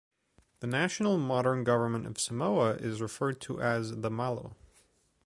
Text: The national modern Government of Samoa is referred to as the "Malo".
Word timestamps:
The 0.61 0.65
national 0.65 1.19
modern 1.19 1.63
Government 1.63 2.07
of 2.07 2.17
Samoa 2.19 2.71
is 2.73 3.03
referred 3.03 3.39
to 3.41 3.61
as 3.61 3.97
the 3.97 4.09
"Malo". 4.09 4.55